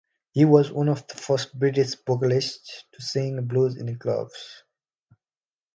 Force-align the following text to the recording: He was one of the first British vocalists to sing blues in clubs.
He 0.31 0.45
was 0.45 0.71
one 0.71 0.89
of 0.89 1.05
the 1.05 1.13
first 1.13 1.59
British 1.59 1.93
vocalists 2.07 2.85
to 2.93 3.03
sing 3.03 3.45
blues 3.45 3.77
in 3.77 3.99
clubs. 3.99 4.63